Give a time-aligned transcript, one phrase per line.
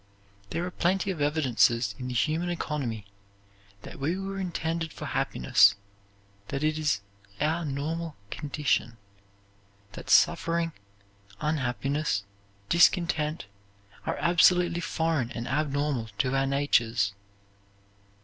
[0.49, 3.05] There are plenty of evidences in the human economy
[3.83, 5.75] that we were intended for happiness,
[6.47, 7.01] that it is
[7.39, 8.97] our normal condition;
[9.91, 10.71] that suffering,
[11.39, 12.23] unhappiness,
[12.67, 13.45] discontent,
[14.07, 17.13] are absolutely foreign and abnormal to our natures.